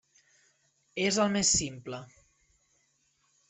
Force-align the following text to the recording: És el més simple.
És 1.03 1.19
el 1.25 1.31
més 1.37 1.53
simple. 1.59 2.03